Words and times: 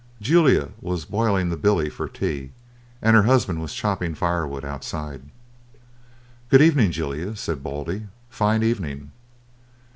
Julia 0.19 0.69
was 0.81 1.05
boiling 1.05 1.49
the 1.51 1.55
billy 1.55 1.87
for 1.87 2.09
tea, 2.09 2.53
and 3.03 3.15
her 3.15 3.21
husband 3.21 3.61
was 3.61 3.75
chopping 3.75 4.15
firewood 4.15 4.65
outside. 4.65 5.21
"Good 6.49 6.59
evening, 6.63 6.89
Julia," 6.89 7.35
said 7.35 7.61
Baldy; 7.61 8.07
"fine 8.27 8.63
evening." 8.63 9.11